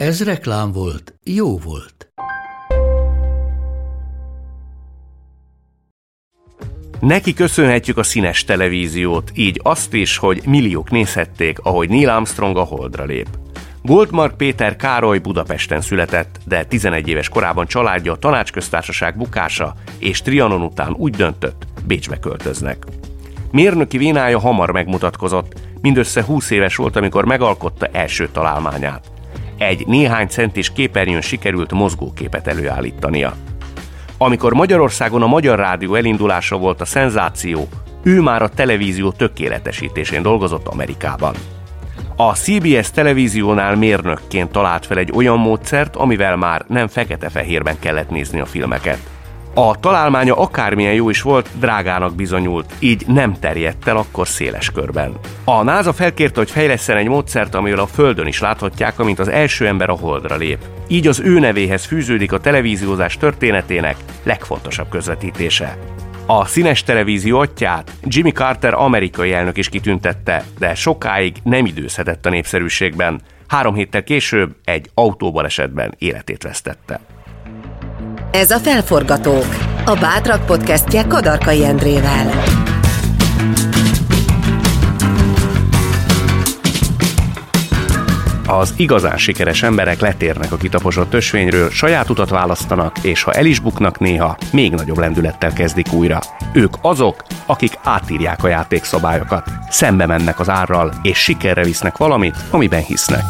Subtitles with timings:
[0.00, 2.12] Ez reklám volt, jó volt.
[7.00, 12.62] Neki köszönhetjük a színes televíziót, így azt is, hogy milliók nézhették, ahogy Neil Armstrong a
[12.62, 13.26] holdra lép.
[13.82, 20.62] Goldmark Péter Károly Budapesten született, de 11 éves korában családja a tanácsköztársaság bukása és Trianon
[20.62, 22.84] után úgy döntött, Bécsbe költöznek.
[23.50, 29.18] Mérnöki vénája hamar megmutatkozott, mindössze 20 éves volt, amikor megalkotta első találmányát.
[29.60, 33.34] Egy néhány centis képernyőn sikerült mozgóképet előállítania.
[34.18, 37.68] Amikor Magyarországon a Magyar Rádió elindulása volt a szenzáció,
[38.02, 41.34] ő már a televízió tökéletesítésén dolgozott Amerikában.
[42.16, 48.40] A CBS televíziónál mérnökként talált fel egy olyan módszert, amivel már nem fekete-fehérben kellett nézni
[48.40, 48.98] a filmeket.
[49.54, 55.12] A találmánya akármilyen jó is volt, drágának bizonyult, így nem terjedt el akkor széles körben.
[55.44, 59.66] A NASA felkérte, hogy fejleszten egy módszert, amivel a Földön is láthatják, amint az első
[59.66, 60.58] ember a Holdra lép.
[60.88, 65.78] Így az ő nevéhez fűződik a televíziózás történetének legfontosabb közvetítése.
[66.26, 72.30] A színes televízió atyát Jimmy Carter amerikai elnök is kitüntette, de sokáig nem időzhetett a
[72.30, 73.20] népszerűségben.
[73.46, 77.00] Három héttel később egy autóbalesetben életét vesztette.
[78.30, 79.46] Ez a Felforgatók,
[79.84, 82.44] a Bátrak podcastje Kadarkai Endrével.
[88.46, 93.58] Az igazán sikeres emberek letérnek a kitaposott ösvényről, saját utat választanak, és ha el is
[93.58, 96.18] buknak néha, még nagyobb lendülettel kezdik újra.
[96.52, 102.82] Ők azok, akik átírják a játékszabályokat, szembe mennek az árral, és sikerre visznek valamit, amiben
[102.82, 103.24] hisznek.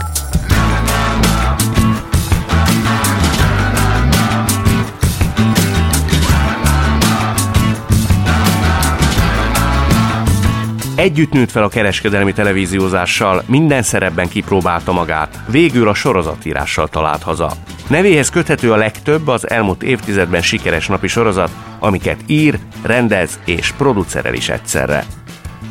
[11.01, 17.53] Együtt nőtt fel a kereskedelmi televíziózással, minden szerepben kipróbálta magát, végül a sorozatírással talált haza.
[17.89, 24.35] Nevéhez köthető a legtöbb az elmúlt évtizedben sikeres napi sorozat, amiket ír, rendez és producerel
[24.35, 25.05] is egyszerre.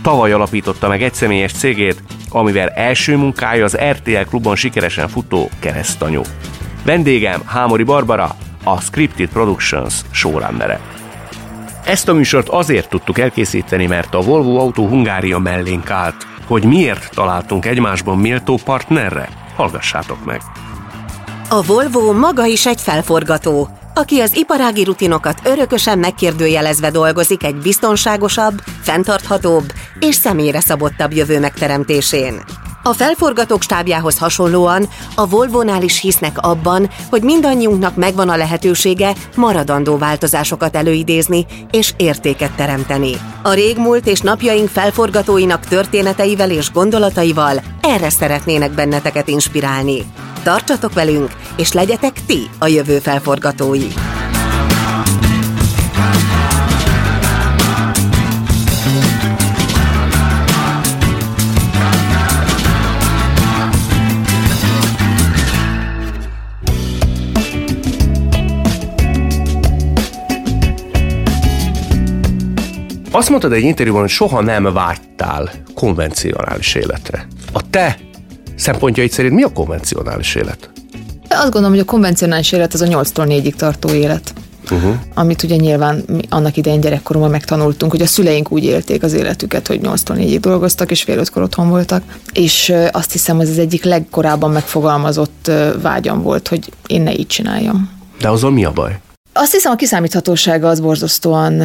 [0.01, 6.21] Tavaly alapította meg egy személyes cégét, amivel első munkája az RTL klubon sikeresen futó keresztanyú.
[6.85, 10.79] Vendégem Hámori Barbara, a Scripted Productions showrunnere.
[11.89, 16.27] Ezt a műsort azért tudtuk elkészíteni, mert a Volvo Autó Hungária mellénk állt.
[16.47, 19.29] Hogy miért találtunk egymásban méltó partnerre?
[19.55, 20.41] Hallgassátok meg!
[21.49, 28.61] A Volvo maga is egy felforgató, aki az iparági rutinokat örökösen megkérdőjelezve dolgozik egy biztonságosabb,
[28.81, 32.43] fenntarthatóbb és személyre szabottabb jövő megteremtésén.
[32.89, 39.97] A felforgatók stábjához hasonlóan a Volvo-nál is hisznek abban, hogy mindannyiunknak megvan a lehetősége maradandó
[39.97, 43.11] változásokat előidézni és értéket teremteni.
[43.43, 50.03] A régmúlt és napjaink felforgatóinak történeteivel és gondolataival erre szeretnének benneteket inspirálni.
[50.43, 53.87] Tartsatok velünk, és legyetek ti a jövő felforgatói!
[73.19, 77.27] Azt mondtad egy interjúban, hogy soha nem vágytál konvencionális életre.
[77.53, 77.97] A te
[78.55, 80.69] szempontjaid szerint mi a konvencionális élet?
[81.29, 84.33] Azt gondolom, hogy a konvencionális élet az a 8-tól 4-ig tartó élet.
[84.71, 84.95] Uh-huh.
[85.13, 89.67] Amit ugye nyilván mi annak idején gyerekkoromban megtanultunk, hogy a szüleink úgy élték az életüket,
[89.67, 92.03] hogy 8-tól 4-ig dolgoztak, és fél ötkor otthon voltak.
[92.33, 95.51] És azt hiszem, ez az egyik legkorábban megfogalmazott
[95.81, 97.89] vágyam volt, hogy én ne így csináljam.
[98.19, 98.99] De azon mi a baj?
[99.33, 101.63] Azt hiszem, a kiszámíthatósága az borzasztóan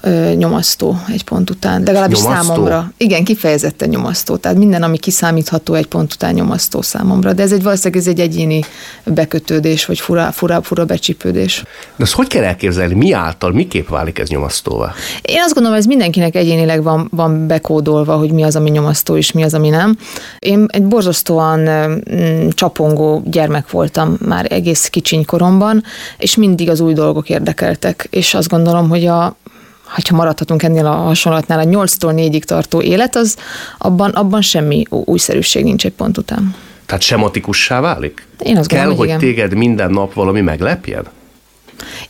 [0.00, 2.44] ö, nyomasztó egy pont után, de legalábbis Nyomasztó?
[2.46, 2.92] számomra.
[2.96, 4.36] Igen, kifejezetten nyomasztó.
[4.36, 7.32] Tehát minden, ami kiszámítható egy pont után nyomasztó számomra.
[7.32, 8.64] De ez egy valószínűleg ez egy egyéni
[9.04, 11.62] bekötődés, vagy fura, fura, fura becsípődés.
[11.96, 12.94] De ezt hogy kell elképzelni?
[12.94, 14.92] Mi által, miképp válik ez nyomasztóvá?
[15.22, 19.32] Én azt gondolom, ez mindenkinek egyénileg van, van bekódolva, hogy mi az, ami nyomasztó, és
[19.32, 19.96] mi az, ami nem.
[20.38, 21.60] Én egy borzasztóan
[22.14, 25.84] mm, csapongó gyermek voltam már egész kicsiny koromban,
[26.18, 28.06] és mindig az új dolgok érdekeltek.
[28.10, 29.36] És azt gondolom, hogy a
[30.08, 33.36] ha maradhatunk ennél a hasonlatnál, a 8-tól 4-ig tartó élet, az
[33.78, 36.54] abban, abban semmi újszerűség nincs egy pont után.
[36.86, 38.26] Tehát sematikussá válik?
[38.38, 39.18] Én azt Kell, gondolom, hogy igen.
[39.18, 41.04] téged minden nap valami meglepjen?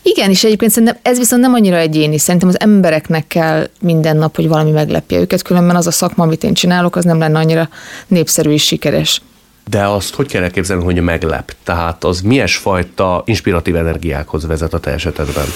[0.03, 2.19] Igen, és egyébként szerintem ez viszont nem annyira egyéni.
[2.19, 6.45] Szerintem az embereknek kell minden nap, hogy valami meglepje őket, különben az a szakma, amit
[6.45, 7.69] én csinálok, az nem lenne annyira
[8.07, 9.23] népszerű és sikeres.
[9.71, 11.55] De azt hogy kell elképzelni, hogy meglep?
[11.65, 15.47] Tehát az milyes fajta inspiratív energiákhoz vezet a te esetedben?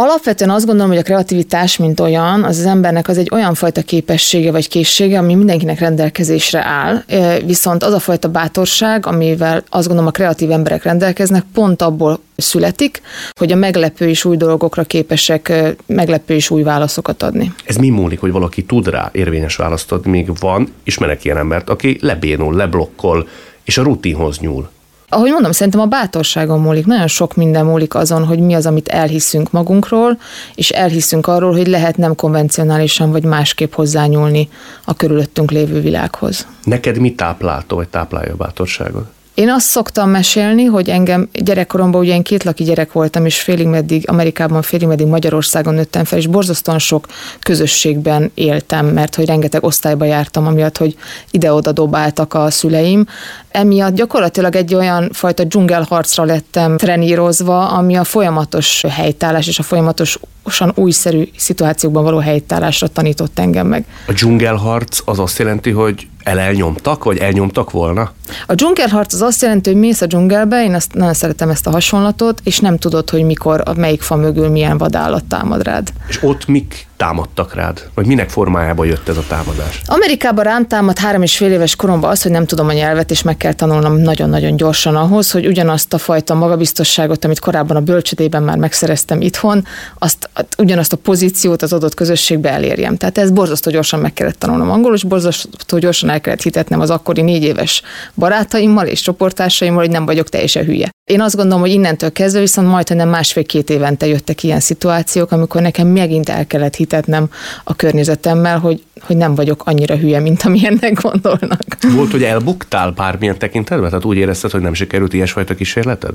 [0.00, 3.82] Alapvetően azt gondolom, hogy a kreativitás, mint olyan, az az embernek az egy olyan fajta
[3.82, 7.02] képessége vagy készsége, ami mindenkinek rendelkezésre áll.
[7.46, 13.02] Viszont az a fajta bátorság, amivel azt gondolom a kreatív emberek rendelkeznek, pont abból születik,
[13.38, 15.52] hogy a meglepő és új dolgokra képesek
[15.86, 17.52] meglepő és új válaszokat adni.
[17.64, 21.70] Ez mi múlik, hogy valaki tud rá érvényes választ adni, míg van, ismerek ilyen embert,
[21.70, 23.28] aki lebénul, leblokkol,
[23.64, 24.70] és a rutinhoz nyúl.
[25.10, 26.86] Ahogy mondom, szerintem a bátorságon múlik.
[26.86, 30.18] Nagyon sok minden múlik azon, hogy mi az, amit elhiszünk magunkról,
[30.54, 34.48] és elhiszünk arról, hogy lehet nem konvencionálisan vagy másképp hozzányúlni
[34.84, 36.46] a körülöttünk lévő világhoz.
[36.64, 39.06] Neked mi táplálta, vagy táplálja a bátorságot?
[39.38, 44.04] Én azt szoktam mesélni, hogy engem gyerekkoromban, ugye én kétlaki gyerek voltam, és félig meddig
[44.10, 47.06] Amerikában, félig meddig Magyarországon nőttem fel, és borzasztóan sok
[47.40, 50.96] közösségben éltem, mert hogy rengeteg osztályba jártam, amiatt, hogy
[51.30, 53.06] ide-oda dobáltak a szüleim.
[53.50, 60.72] Emiatt gyakorlatilag egy olyan fajta dzsungelharcra lettem trenírozva, ami a folyamatos helytállás és a folyamatosan
[60.74, 63.84] újszerű szituációkban való helytállásra tanított engem meg.
[64.06, 68.12] A dzsungelharc az azt jelenti, hogy elelnyomtak, vagy elnyomtak volna?
[68.46, 71.70] A dzsungelharc az azt jelenti, hogy mész a dzsungelbe, én azt nagyon szeretem ezt a
[71.70, 75.92] hasonlatot, és nem tudod, hogy mikor, a melyik fa mögül milyen vadállat támad rád.
[76.08, 77.88] És ott mik támadtak rád?
[77.94, 79.80] Vagy minek formájában jött ez a támadás?
[79.86, 83.22] Amerikában rám támad három és fél éves koromban az, hogy nem tudom a nyelvet, és
[83.22, 88.42] meg kell tanulnom nagyon-nagyon gyorsan ahhoz, hogy ugyanazt a fajta magabiztosságot, amit korábban a bölcsödében
[88.42, 89.64] már megszereztem itthon,
[89.98, 92.96] azt, ugyanazt a pozíciót az adott közösségbe elérjem.
[92.96, 96.90] Tehát ez borzasztó gyorsan meg kellett tanulnom angolul, és borzasztó gyorsan el kellett hitetnem az
[96.90, 97.82] akkori négy éves
[98.14, 100.90] barátaimmal és csoportársaimmal, hogy nem vagyok teljesen hülye.
[101.08, 105.32] Én azt gondolom, hogy innentől kezdve viszont majd, hogy nem másfél-két évente jöttek ilyen szituációk,
[105.32, 107.30] amikor nekem megint el kellett hitetnem
[107.64, 111.62] a környezetemmel, hogy, hogy nem vagyok annyira hülye, mint amilyennek gondolnak.
[111.94, 113.88] Volt, hogy elbuktál bármilyen tekintetben?
[113.88, 116.12] Tehát úgy érezted, hogy nem sikerült ilyesfajta kísérleted?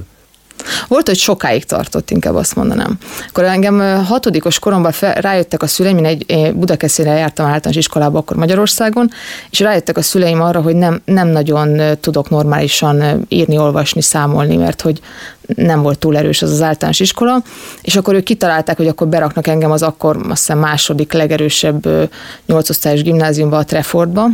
[0.88, 2.98] Volt, hogy sokáig tartott, inkább azt mondanám.
[3.30, 8.38] Akkor engem hatodikos koromban fel, rájöttek a szüleim, én egy Budakeszére jártam általános iskolába akkor
[8.38, 9.10] Magyarországon,
[9.50, 14.82] és rájöttek a szüleim arra, hogy nem, nem nagyon tudok normálisan írni, olvasni, számolni, mert
[14.82, 15.00] hogy
[15.56, 17.44] nem volt túl erős az az általános iskola,
[17.82, 21.88] és akkor ők kitalálták, hogy akkor beraknak engem az akkor azt hiszem második legerősebb
[22.46, 24.28] nyolcosztályos gimnáziumba, a Trefordba,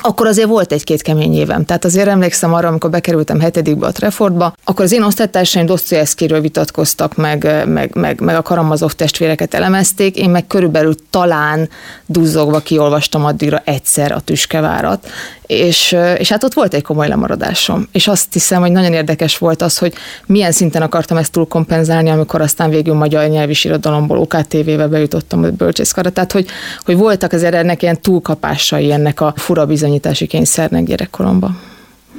[0.00, 1.64] akkor azért volt egy-két kemény évem.
[1.64, 7.16] Tehát azért emlékszem arra, amikor bekerültem hetedikbe a Trefordba, akkor az én osztálytársaim Dostoyevskyről vitatkoztak,
[7.16, 11.68] meg, meg, meg, meg a Karamazov testvéreket elemezték, én meg körülbelül talán
[12.06, 15.06] duzzogva kiolvastam addigra egyszer a tüskevárat,
[15.48, 17.88] és, és hát ott volt egy komoly lemaradásom.
[17.92, 19.94] És azt hiszem, hogy nagyon érdekes volt az, hogy
[20.26, 26.10] milyen szinten akartam ezt túlkompenzálni, amikor aztán végül magyar nyelvi irodalomból OKTV-be bejutottam a bölcsészkarra.
[26.10, 26.46] Tehát, hogy,
[26.84, 31.60] hogy voltak azért ennek ilyen túlkapásai ennek a fura bizonyítási kényszernek gyerekkoromban.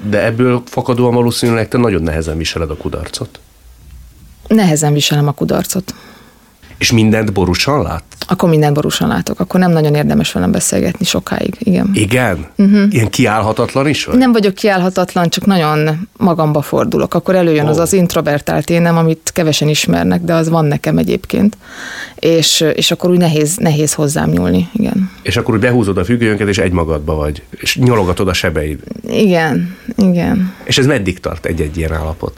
[0.09, 3.39] De ebből fakadóan valószínűleg te nagyon nehezen viseled a kudarcot.
[4.47, 5.93] Nehezen viselem a kudarcot.
[6.79, 8.03] És mindent borúsan lát?
[8.27, 9.39] Akkor mindent borúsan látok.
[9.39, 11.55] Akkor nem nagyon érdemes velem beszélgetni sokáig.
[11.59, 11.89] Igen.
[11.93, 12.45] Igen?
[12.55, 12.83] Uh-huh.
[12.89, 14.17] Ilyen kiállhatatlan is vagy?
[14.17, 17.13] Nem vagyok kiállhatatlan, csak nagyon magamba fordulok.
[17.13, 17.69] Akkor előjön oh.
[17.69, 21.57] az az introvertált énem, amit kevesen ismernek, de az van nekem egyébként.
[22.15, 24.69] És, és akkor úgy nehéz, nehéz hozzám nyúlni.
[24.74, 25.12] Igen.
[25.21, 27.43] És akkor úgy behúzod a függönyöket, és egymagadba vagy.
[27.51, 28.79] És nyologatod a sebeid.
[29.09, 30.53] Igen, igen.
[30.63, 32.38] És ez meddig tart egy-egy ilyen állapot?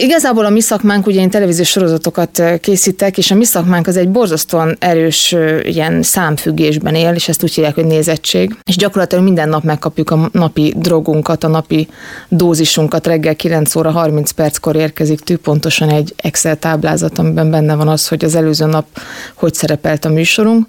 [0.00, 4.08] Igazából a mi szakmánk, ugye én televíziós sorozatokat készítek, és a mi szakmánk az egy
[4.08, 8.56] borzasztóan erős ilyen számfüggésben él, és ezt úgy hívják, hogy nézettség.
[8.64, 11.88] És gyakorlatilag minden nap megkapjuk a napi drogunkat, a napi
[12.28, 17.88] dózisunkat, reggel 9 óra 30 perckor érkezik tű pontosan egy Excel táblázat, amiben benne van
[17.88, 18.86] az, hogy az előző nap
[19.34, 20.66] hogy szerepelt a műsorunk.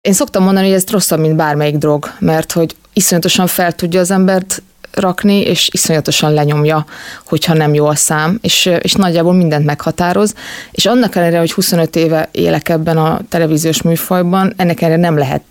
[0.00, 4.10] Én szoktam mondani, hogy ez rosszabb, mint bármelyik drog, mert hogy iszonyatosan fel tudja az
[4.10, 4.62] embert
[4.98, 6.84] rakni, és iszonyatosan lenyomja,
[7.26, 10.34] hogyha nem jó a szám, és, és nagyjából mindent meghatároz,
[10.70, 15.42] és annak ellenére, hogy 25 éve élek ebben a televíziós műfajban, ennek ellenére nem lehet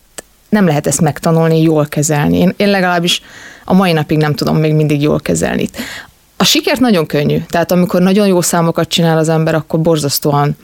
[0.49, 2.37] nem lehet ezt megtanulni, jól kezelni.
[2.37, 3.21] Én, én legalábbis
[3.65, 5.69] a mai napig nem tudom még mindig jól kezelni.
[6.37, 10.57] A sikert nagyon könnyű, tehát amikor nagyon jó számokat csinál az ember, akkor borzasztóan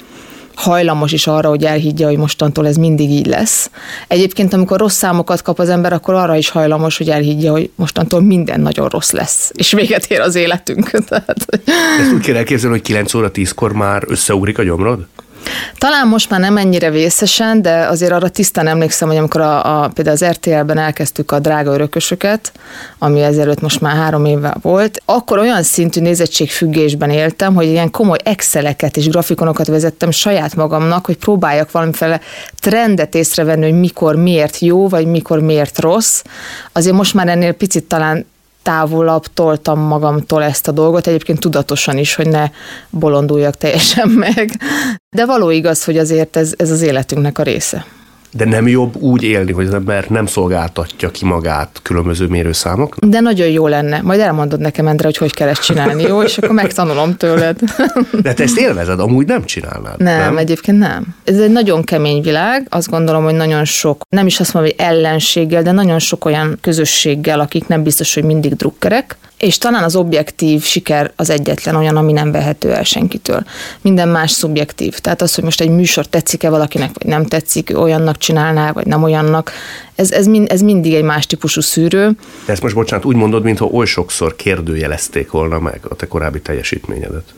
[0.55, 3.69] hajlamos is arra, hogy elhiggye, hogy mostantól ez mindig így lesz.
[4.07, 8.21] Egyébként, amikor rossz számokat kap az ember, akkor arra is hajlamos, hogy elhiggye, hogy mostantól
[8.21, 10.89] minden nagyon rossz lesz, és véget ér az életünk.
[11.09, 11.45] Tehát...
[11.99, 15.07] Ezt úgy kell elképzelni, hogy 9 óra 10-kor már összeugrik a gyomrod?
[15.77, 19.87] Talán most már nem ennyire vészesen, de azért arra tisztán emlékszem, hogy amikor a, a,
[19.87, 22.51] például az RTL-ben elkezdtük a drága örökösöket,
[22.97, 28.17] ami ezelőtt most már három évvel volt, akkor olyan szintű nézettségfüggésben éltem, hogy ilyen komoly
[28.23, 32.21] exceleket és grafikonokat vezettem saját magamnak, hogy próbáljak valamiféle
[32.59, 36.21] trendet észrevenni, hogy mikor miért jó, vagy mikor miért rossz.
[36.71, 38.25] Azért most már ennél picit talán
[38.63, 42.49] távolabb toltam magamtól ezt a dolgot, egyébként tudatosan is, hogy ne
[42.89, 44.51] bolonduljak teljesen meg.
[45.15, 47.85] De való igaz, hogy azért ez, ez az életünknek a része.
[48.33, 52.95] De nem jobb úgy élni, hogy az ember nem szolgáltatja ki magát különböző mérőszámok?
[52.99, 54.01] De nagyon jó lenne.
[54.01, 56.21] Majd elmondod nekem, Endre, hogy hogy kell ezt csinálni, jó?
[56.23, 57.59] És akkor megtanulom tőled.
[58.21, 59.99] De te ezt élvezed, amúgy nem csinálnád.
[59.99, 61.05] Nem, nem, egyébként nem.
[61.23, 64.85] Ez egy nagyon kemény világ, azt gondolom, hogy nagyon sok, nem is azt mondom, hogy
[64.85, 69.95] ellenséggel, de nagyon sok olyan közösséggel, akik nem biztos, hogy mindig drukkerek, és talán az
[69.95, 73.43] objektív siker az egyetlen olyan, ami nem vehető el senkitől.
[73.81, 74.97] Minden más szubjektív.
[74.97, 79.03] Tehát az, hogy most egy műsor tetszik-e valakinek, vagy nem tetszik, olyannak csinálná, vagy nem
[79.03, 79.51] olyannak,
[79.95, 82.11] ez, ez, mind, ez mindig egy más típusú szűrő.
[82.45, 86.41] De ezt most bocsánat, úgy mondod, mintha oly sokszor kérdőjelezték volna meg a te korábbi
[86.41, 87.33] teljesítményedet.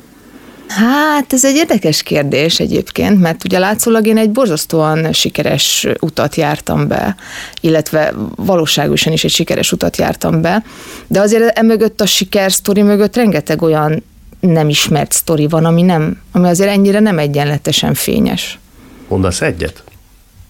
[0.68, 6.88] Hát ez egy érdekes kérdés egyébként, mert ugye látszólag én egy borzasztóan sikeres utat jártam
[6.88, 7.16] be,
[7.62, 10.64] illetve valóságosan is egy sikeres utat jártam be,
[11.08, 14.04] de azért emögött a siker sztori mögött rengeteg olyan
[14.40, 18.60] nem ismert sztori van, ami, nem, ami azért ennyire nem egyenletesen fényes.
[19.08, 19.84] Mondasz egyet?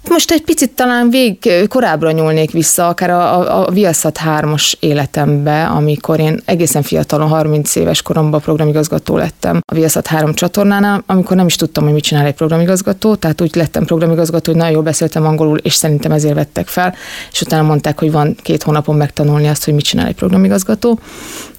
[0.10, 5.66] Most egy picit talán vég korábbra nyúlnék vissza, akár a, a, a Viaszat 3-as életembe,
[5.66, 11.46] amikor én egészen fiatalon, 30 éves koromban programigazgató lettem a Viaszat 3 csatornánál, amikor nem
[11.46, 15.26] is tudtam, hogy mit csinál egy programigazgató, tehát úgy lettem programigazgató, hogy nagyon jól beszéltem
[15.26, 16.96] angolul, és szerintem ezért vettek fel,
[17.32, 21.00] és utána mondták, hogy van két hónapon megtanulni azt, hogy mit csinál egy programigazgató,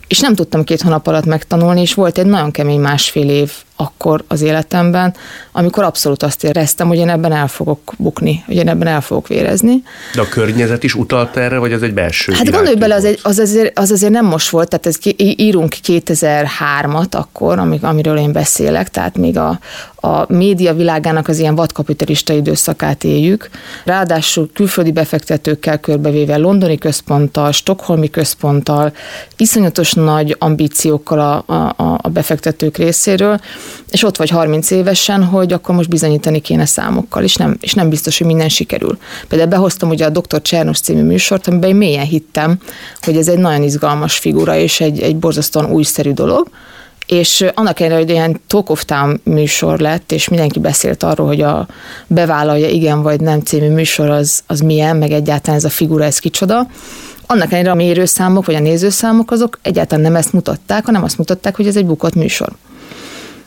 [0.07, 4.25] és nem tudtam két hónap alatt megtanulni, és volt egy nagyon kemény másfél év akkor
[4.29, 5.15] az életemben,
[5.53, 9.29] amikor abszolút azt éreztem, hogy én ebben el fogok bukni, hogy én ebben el fogok
[9.29, 9.83] vérezni.
[10.15, 13.19] De a környezet is utalt erre, vagy ez egy belső Hát gondolj bele, az, egy,
[13.23, 18.89] az, azért, az azért nem most volt, tehát ez, írunk 2003-at akkor, amiről én beszélek,
[18.89, 19.59] tehát még a,
[20.07, 23.49] a média világának az ilyen vadkapitalista időszakát éljük.
[23.85, 28.93] Ráadásul külföldi befektetőkkel körbevéve londoni központtal, stokholmi központtal,
[29.37, 33.41] iszonyatos nagy ambíciókkal a, a, a befektetők részéről,
[33.91, 37.89] és ott vagy 30 évesen, hogy akkor most bizonyítani kéne számokkal, és nem, és nem
[37.89, 38.99] biztos, hogy minden sikerül.
[39.29, 40.43] Például behoztam ugye a Dr.
[40.43, 42.59] Csernos című műsort, amiben én mélyen hittem,
[43.01, 46.49] hogy ez egy nagyon izgalmas figura, és egy, egy borzasztóan újszerű dolog,
[47.07, 51.41] és annak ellenére, hogy ilyen Talk of Time műsor lett, és mindenki beszélt arról, hogy
[51.41, 51.67] a
[52.07, 56.19] bevállalja igen vagy nem című műsor az, az milyen, meg egyáltalán ez a figura, ez
[56.19, 56.67] kicsoda.
[57.27, 61.57] Annak ellenére a mérőszámok, vagy a nézőszámok azok egyáltalán nem ezt mutatták, hanem azt mutatták,
[61.57, 62.53] hogy ez egy bukott műsor.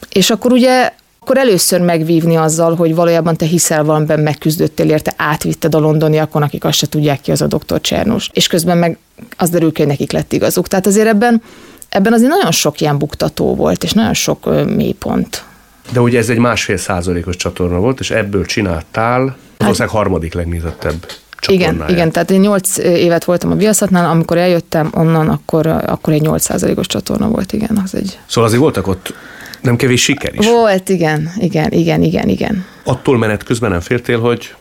[0.10, 0.91] És akkor ugye
[1.29, 6.63] akkor először megvívni azzal, hogy valójában te hiszel valamiben, megküzdöttél érte, átvitted a londoniakon, akik
[6.63, 8.29] azt se tudják ki az a doktor Csernus.
[8.34, 8.98] És közben meg
[9.38, 10.68] az derül ki, hogy nekik lett igazuk.
[10.68, 11.41] Tehát azért ebben,
[11.89, 15.44] ebben azért nagyon sok ilyen buktató volt, és nagyon sok mélypont.
[15.91, 21.06] De ugye ez egy másfél százalékos csatorna volt, és ebből csináltál az ország harmadik legnézettebb
[21.48, 26.22] igen, igen, tehát én 8 évet voltam a Viaszatnál, amikor eljöttem onnan, akkor, akkor egy
[26.25, 27.82] 8%-os csatorna volt, igen.
[27.84, 28.20] Az egy...
[28.27, 29.13] Szóval azért voltak ott
[29.61, 30.45] nem kevés siker is.
[30.45, 32.65] Volt, igen, igen, igen, igen, igen.
[32.83, 34.55] Attól menet közben nem féltél, hogy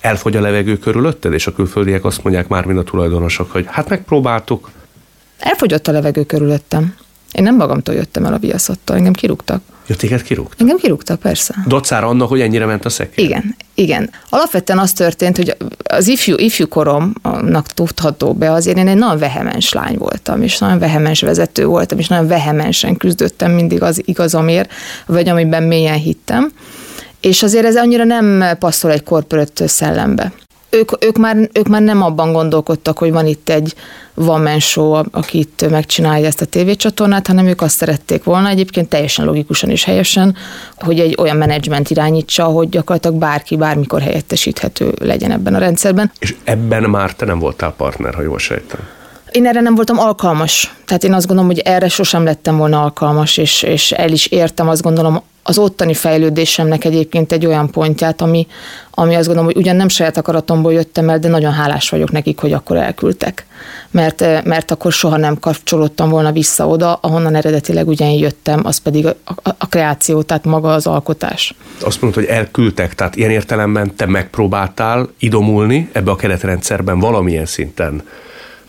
[0.00, 3.88] elfogy a levegő körülötted, és a külföldiek azt mondják már, mind a tulajdonosok, hogy hát
[3.88, 4.70] megpróbáltuk.
[5.38, 6.94] Elfogyott a levegő körülöttem.
[7.32, 9.62] Én nem magamtól jöttem el a viaszattal, engem kirúgtak.
[9.90, 10.60] Ja, téged kirúgtak?
[10.60, 11.54] Engem kirúgtak, persze.
[11.66, 13.24] Docára annak, hogy ennyire ment a szekér?
[13.24, 14.10] Igen, igen.
[14.28, 19.72] Alapvetően az történt, hogy az ifjú, ifjú koromnak tudható be, azért én egy nagyon vehemens
[19.72, 24.72] lány voltam, és nagyon vehemens vezető voltam, és nagyon vehemensen küzdöttem mindig az igazomért,
[25.06, 26.52] vagy amiben mélyen hittem.
[27.20, 30.32] És azért ez annyira nem passzol egy korporate szellembe
[30.70, 33.74] ők, ők, már, ők már nem abban gondolkodtak, hogy van itt egy
[34.14, 39.24] man show, aki itt megcsinálja ezt a tévécsatornát, hanem ők azt szerették volna, egyébként teljesen
[39.24, 40.36] logikusan és helyesen,
[40.76, 46.10] hogy egy olyan menedzsment irányítsa, hogy gyakorlatilag bárki bármikor helyettesíthető legyen ebben a rendszerben.
[46.18, 48.80] És ebben már te nem voltál partner, ha jól sejtem.
[49.30, 50.74] Én erre nem voltam alkalmas.
[50.84, 54.68] Tehát én azt gondolom, hogy erre sosem lettem volna alkalmas, és, és el is értem
[54.68, 58.46] azt gondolom az ottani fejlődésemnek egyébként egy olyan pontját, ami,
[58.90, 62.38] ami azt gondolom, hogy ugyan nem saját akaratomból jöttem el, de nagyon hálás vagyok nekik,
[62.38, 63.46] hogy akkor elküldtek.
[63.90, 68.78] Mert, eh, mert akkor soha nem kapcsolódtam volna vissza oda, ahonnan eredetileg ugyan jöttem, az
[68.78, 71.54] pedig a, a, a kreáció, tehát maga az alkotás.
[71.80, 78.02] Azt mondod, hogy elküldtek, tehát ilyen értelemben te megpróbáltál idomulni ebbe a keretrendszerben valamilyen szinten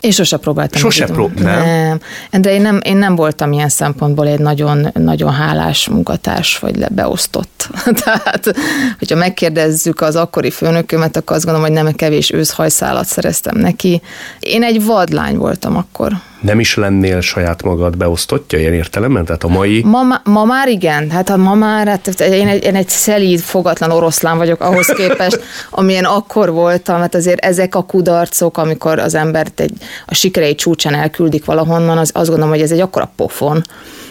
[0.02, 0.80] Én sose próbáltam.
[0.80, 1.64] Sose prób- nem?
[1.64, 2.00] nem.
[2.42, 7.68] De én nem, én nem voltam ilyen szempontból egy nagyon, nagyon hálás munkatárs, vagy beosztott.
[8.04, 8.54] Tehát,
[8.98, 14.02] hogyha megkérdezzük az akkori főnökömet, akkor azt gondolom, hogy nem kevés őszhajszálat szereztem neki.
[14.40, 19.24] Én egy vadlány voltam akkor nem is lennél saját magad beosztottja ilyen értelemben?
[19.24, 19.82] Tehát a mai...
[19.84, 23.90] Ma, ma már igen, hát a ma már, hát én egy, én egy szelíd, fogatlan
[23.90, 29.60] oroszlán vagyok ahhoz képest, amilyen akkor voltam, hát azért ezek a kudarcok, amikor az embert
[29.60, 29.72] egy,
[30.06, 33.62] a sikerei csúcsán elküldik valahonnan, az, azt gondolom, hogy ez egy akkora pofon,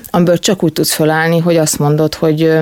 [0.10, 2.60] amiből csak úgy tudsz fölállni, hogy azt mondod, hogy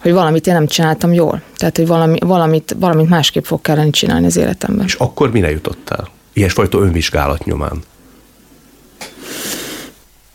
[0.00, 1.42] hogy valamit én nem csináltam jól.
[1.56, 4.84] Tehát, hogy valami, valamit, valamit másképp fog kellene csinálni az életemben.
[4.84, 6.08] És akkor mire jutottál?
[6.32, 7.82] Ilyesfajta önvizsgálat nyomán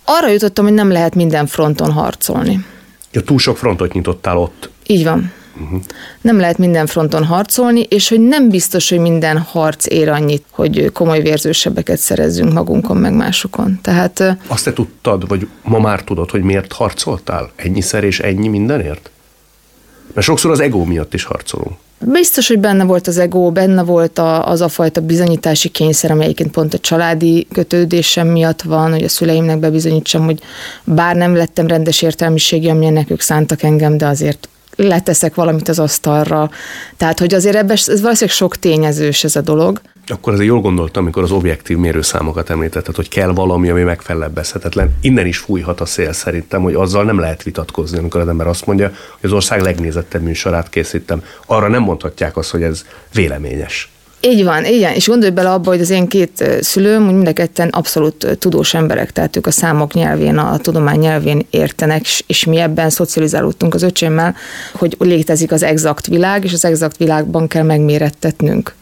[0.03, 2.65] arra jutottam, hogy nem lehet minden fronton harcolni.
[3.11, 4.69] Ja, túl sok frontot nyitottál ott.
[4.87, 5.31] Így van.
[5.61, 5.81] Uh-huh.
[6.21, 10.91] Nem lehet minden fronton harcolni, és hogy nem biztos, hogy minden harc ér annyit, hogy
[10.91, 13.79] komoly vérzősebbeket szerezzünk magunkon, meg másokon.
[13.81, 14.37] Tehát...
[14.47, 17.51] Azt te tudtad, vagy ma már tudod, hogy miért harcoltál?
[17.55, 19.09] Ennyiszer és ennyi mindenért?
[20.13, 21.77] Mert sokszor az ego miatt is harcolunk.
[22.05, 26.51] Biztos, hogy benne volt az ego, benne volt a, az a fajta bizonyítási kényszer, amelyiként
[26.51, 30.41] pont a családi kötődésem miatt van, hogy a szüleimnek bebizonyítsam, hogy
[30.83, 36.49] bár nem lettem rendes értelmiségi, amilyennek ők szántak engem, de azért leteszek valamit az asztalra.
[36.97, 39.81] Tehát, hogy azért ebben ez valószínűleg sok tényezős ez a dolog.
[40.07, 44.95] Akkor azért jól gondoltam, amikor az objektív mérőszámokat említetted, hogy kell valami, ami megfelebbezhetetlen.
[45.01, 48.65] Innen is fújhat a szél szerintem, hogy azzal nem lehet vitatkozni, amikor az ember azt
[48.65, 51.23] mondja, hogy az ország legnézettebb műsorát készítem.
[51.45, 53.91] Arra nem mondhatják azt, hogy ez véleményes.
[54.27, 57.33] Így van, igen, és gondolj bele abba, hogy az én két szülőm, hogy mind a
[57.33, 62.57] ketten abszolút tudós emberek, tehát ők a számok nyelvén, a tudomány nyelvén értenek, és mi
[62.57, 64.35] ebben szocializálódtunk az öcsémmel,
[64.73, 68.75] hogy létezik az exakt világ, és az exakt világban kell megmérettetnünk.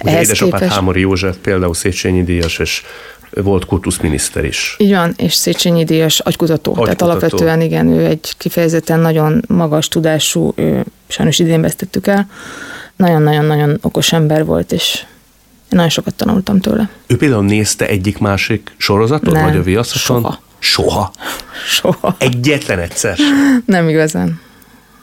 [0.00, 0.74] Ugye Ehhez édesapád képest...
[0.74, 2.82] Hámori József például Széchenyi díjas, és
[3.30, 4.74] volt kultuszminiszter is.
[4.78, 6.70] Így van, és Széchenyi díjas agykutató.
[6.70, 6.96] agykutató.
[6.96, 12.28] Tehát alapvetően igen, ő egy kifejezetten nagyon magas tudású, ő, sajnos idén vesztettük el,
[12.96, 15.04] nagyon-nagyon-nagyon okos ember volt, és
[15.62, 16.88] én nagyon sokat tanultam tőle.
[17.06, 20.20] Ő például nézte egyik-másik sorozatot, Nem, vagy a viaszoson?
[20.20, 20.40] Soha.
[20.58, 21.12] Soha?
[21.66, 22.16] Soha.
[22.18, 23.18] Egyetlen egyszer?
[23.66, 24.40] Nem igazán.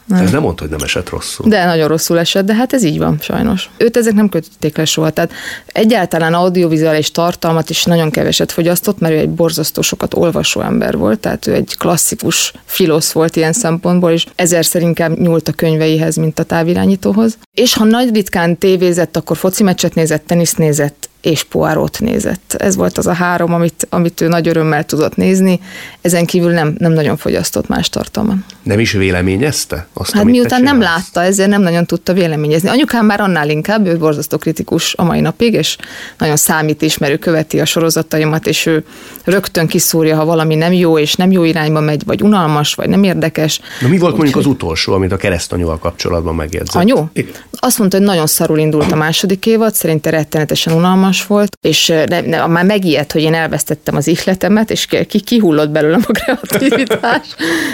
[0.05, 0.23] Nem.
[0.23, 1.49] Ez nem mondta, hogy nem esett rosszul.
[1.49, 3.69] De nagyon rosszul esett, de hát ez így van, sajnos.
[3.77, 5.09] Őt ezek nem kötötték le soha.
[5.09, 5.31] Tehát
[5.65, 11.19] egyáltalán audiovizuális tartalmat is nagyon keveset fogyasztott, mert ő egy borzasztó sokat olvasó ember volt,
[11.19, 16.39] tehát ő egy klasszikus filosz volt ilyen szempontból, és ezerszer inkább nyúlt a könyveihez, mint
[16.39, 17.37] a távirányítóhoz.
[17.53, 22.55] És ha nagy ritkán tévézett, akkor foci meccset nézett, teniszt nézett, és Poirot nézett.
[22.57, 25.59] Ez volt az a három, amit, amit ő nagy örömmel tudott nézni,
[26.01, 28.35] ezen kívül nem, nem nagyon fogyasztott más tartalmat.
[28.63, 29.87] Nem is véleményezte?
[29.93, 32.69] Azt, hát miután nem látta, ezért nem nagyon tudta véleményezni.
[32.69, 35.77] Anyukám már annál inkább, ő borzasztó kritikus a mai napig, és
[36.17, 38.85] nagyon számít is, mert ő követi a sorozataimat, és ő
[39.23, 43.03] rögtön kiszúrja, ha valami nem jó, és nem jó irányba megy, vagy unalmas, vagy nem
[43.03, 43.59] érdekes.
[43.81, 46.81] Na mi volt Úgy, mondjuk az utolsó, amit a keresztanyúval kapcsolatban megjegyzett?
[46.81, 47.05] Anyu?
[47.51, 51.87] Azt mondta, hogy nagyon szarul indult a második évad, szerinte rettenetesen unalmas, unalmas volt, és
[52.07, 57.27] ne, ne, már megijedt, hogy én elvesztettem az ihletemet, és ki, kihullott belőlem a kreativitás.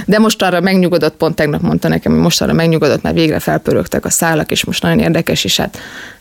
[0.06, 4.06] De most arra megnyugodott, pont tegnap mondta nekem, hogy most arra megnyugodott, mert végre felpörögtek
[4.06, 5.78] a szálak, és most nagyon érdekes, és hát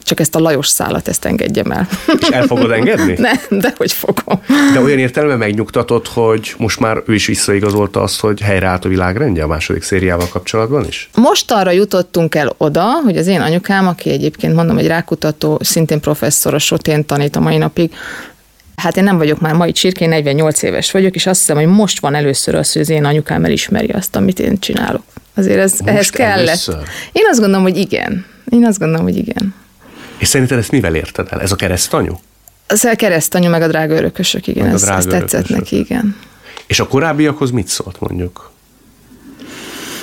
[0.09, 1.89] csak ezt a Lajos szálat, ezt engedjem el.
[2.21, 3.15] És el fogod engedni?
[3.51, 4.41] Nem, de hogy fogom.
[4.73, 9.43] De olyan értelemben megnyugtatott, hogy most már ő is visszaigazolta azt, hogy helyreállt a világrendje
[9.43, 11.11] a második szériával kapcsolatban is?
[11.15, 16.01] Most arra jutottunk el oda, hogy az én anyukám, aki egyébként mondom, hogy rákutató, szintén
[16.01, 17.93] professzor a Sotén tanít a mai napig,
[18.77, 22.01] Hát én nem vagyok már mai csirkén, 48 éves vagyok, és azt hiszem, hogy most
[22.01, 25.03] van először az, hogy az én anyukám elismeri azt, amit én csinálok.
[25.35, 26.47] Azért ez, ehhez kellett.
[26.47, 26.77] Először?
[27.13, 28.25] Én azt gondolom, hogy igen.
[28.51, 29.55] Én azt gondolom, hogy igen.
[30.19, 31.41] És szerinted ezt mivel érted el?
[31.41, 32.15] Ez a keresztanyu?
[32.67, 34.65] Az a keresztanyu, meg a drága örökösök, igen.
[34.65, 36.17] Meg ez, ez tetszett neki, igen.
[36.67, 38.51] És a korábbiakhoz mit szólt mondjuk?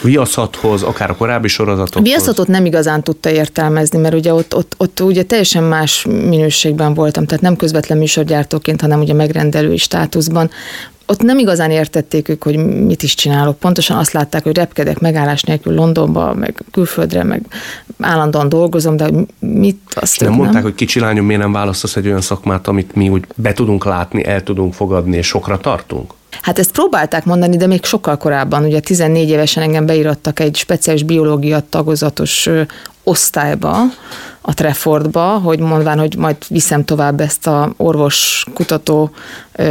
[0.02, 2.12] Viaszathoz, akár a korábbi sorozatokhoz?
[2.12, 7.26] Viaszatot nem igazán tudta értelmezni, mert ugye ott, ott, ott ugye teljesen más minőségben voltam,
[7.26, 10.50] tehát nem közvetlen műsorgyártóként, hanem ugye megrendelői státuszban
[11.08, 13.58] ott nem igazán értették ők, hogy mit is csinálok.
[13.58, 17.42] Pontosan azt látták, hogy repkedek megállás nélkül Londonba, meg külföldre, meg
[18.00, 20.64] állandóan dolgozom, de mit azt Nem mondták, nem?
[20.64, 24.26] hogy kicsi lányom, miért nem választasz egy olyan szakmát, amit mi úgy be tudunk látni,
[24.26, 26.14] el tudunk fogadni, és sokra tartunk?
[26.42, 31.04] Hát ezt próbálták mondani, de még sokkal korábban, ugye 14 évesen engem beírattak egy speciális
[31.04, 32.50] biológia tagozatos
[33.06, 33.78] osztályba,
[34.48, 39.10] a Treffordba, hogy mondván, hogy majd viszem tovább ezt a orvos kutató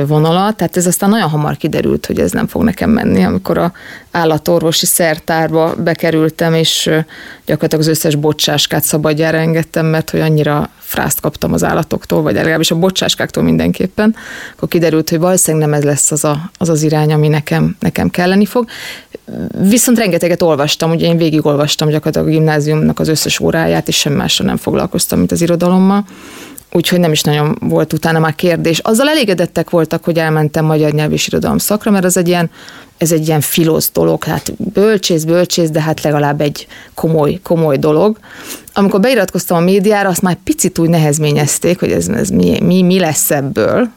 [0.06, 3.72] vonalat, tehát ez aztán nagyon hamar kiderült, hogy ez nem fog nekem menni, amikor a
[4.10, 6.90] állatorvosi szertárba bekerültem, és
[7.44, 12.70] gyakorlatilag az összes bocsáskát szabadjára engedtem, mert hogy annyira frászt kaptam az állatoktól, vagy legalábbis
[12.70, 14.14] a bocsáskáktól mindenképpen,
[14.54, 18.10] akkor kiderült, hogy valószínűleg nem ez lesz az a, az, az irány, ami nekem, nekem
[18.10, 18.66] kelleni fog.
[19.58, 24.44] Viszont rengeteget olvastam, ugye én végigolvastam gyakorlatilag a gimnáziumnak az összes óráját, és semmi másra
[24.44, 26.04] nem foglalkoztam, mint az irodalommal
[26.76, 28.78] úgyhogy nem is nagyon volt utána már kérdés.
[28.78, 32.50] Azzal elégedettek voltak, hogy elmentem magyar nyelv és irodalom szakra, mert az egy ilyen,
[32.98, 38.18] ez egy ilyen filosz dolog, hát bölcsész, bölcsész, de hát legalább egy komoly, komoly dolog.
[38.72, 42.98] Amikor beiratkoztam a médiára, azt már picit úgy nehezményezték, hogy ez, ez mi, mi, mi
[42.98, 43.88] lesz ebből.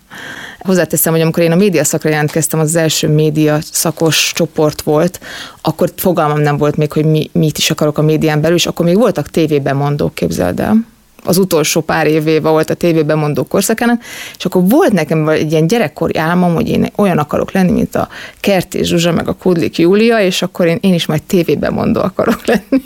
[0.60, 5.20] Hozzáteszem, hogy amikor én a média szakra jelentkeztem, az, az első média szakos csoport volt,
[5.62, 8.86] akkor fogalmam nem volt még, hogy mi, mit is akarok a médián belül, és akkor
[8.86, 10.86] még voltak tévében mondók, képzeld el
[11.28, 14.02] az utolsó pár évéve volt a tévében mondó korszakának,
[14.38, 18.08] és akkor volt nekem egy ilyen gyerekkori álmom, hogy én olyan akarok lenni, mint a
[18.40, 22.46] Kerti Zsuzsa, meg a Kudlik Júlia, és akkor én, én is majd tévében mondó akarok
[22.46, 22.84] lenni.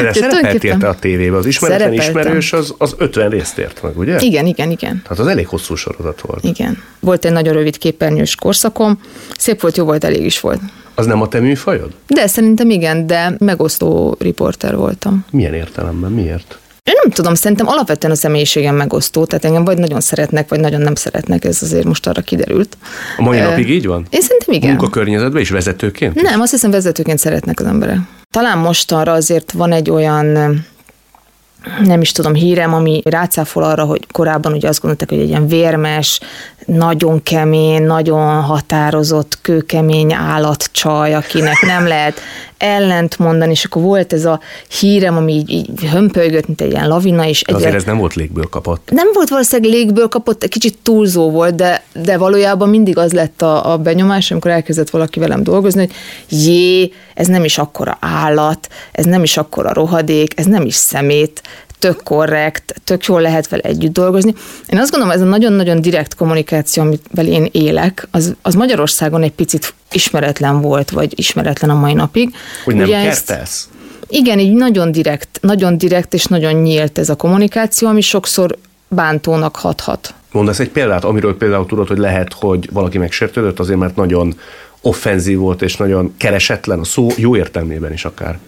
[0.00, 4.16] De szerepeltél te a tévébe, az ismeretlen ismerős, az, az 50 részt ért meg, ugye?
[4.20, 5.02] Igen, igen, igen.
[5.02, 6.44] Tehát az elég hosszú sorozat volt.
[6.44, 6.82] Igen.
[7.00, 9.00] Volt egy nagyon rövid képernyős korszakom,
[9.38, 10.60] szép volt, jó volt, elég is volt.
[10.94, 11.90] Az nem a te műfajod?
[12.06, 15.24] De szerintem igen, de megosztó riporter voltam.
[15.30, 16.12] Milyen értelemben?
[16.12, 16.58] Miért?
[16.84, 20.80] Én nem tudom, szerintem alapvetően a személyiségem megosztó, tehát engem vagy nagyon szeretnek, vagy nagyon
[20.80, 22.76] nem szeretnek, ez azért most arra kiderült.
[23.16, 24.06] A mai uh, napig így van?
[24.10, 24.68] Én szerintem igen.
[24.68, 26.22] Munkakörnyezetben is vezetőként?
[26.22, 27.98] Nem, azt hiszem vezetőként szeretnek az emberek.
[28.30, 30.56] Talán mostanra azért van egy olyan
[31.84, 35.46] nem is tudom, hírem, ami rácáfol arra, hogy korábban ugye azt gondolták, hogy egy ilyen
[35.46, 36.20] vérmes,
[36.66, 42.20] nagyon kemény, nagyon határozott, kőkemény állatcsaj, akinek nem lehet
[42.58, 44.40] ellent mondani, és akkor volt ez a
[44.80, 48.14] hírem, ami így, így hömpölygött, mint egy ilyen lavina, és egy azért ez nem volt
[48.14, 48.90] légből kapott.
[48.92, 53.42] Nem volt valószínűleg légből kapott, egy kicsit túlzó volt, de, de valójában mindig az lett
[53.42, 55.94] a, a benyomás, amikor elkezdett valaki velem dolgozni, hogy
[56.38, 61.42] jé, ez nem is akkora állat, ez nem is akkora rohadék, ez nem is szemét,
[61.78, 64.34] tök korrekt, tök jól lehet vele együtt dolgozni.
[64.66, 69.32] Én azt gondolom, ez a nagyon-nagyon direkt kommunikáció, amivel én élek, az, az Magyarországon egy
[69.32, 72.34] picit ismeretlen volt, vagy ismeretlen a mai napig.
[72.64, 73.68] Hogy nem kertesz?
[74.08, 78.56] Igen, így nagyon direkt, nagyon direkt és nagyon nyílt ez a kommunikáció, ami sokszor
[78.88, 80.14] bántónak hathat.
[80.32, 84.34] Mondasz egy példát, amiről például tudod, hogy lehet, hogy valaki megsértődött azért, mert nagyon
[84.80, 88.38] offenzív volt, és nagyon keresetlen, a szó jó értelmében is akár.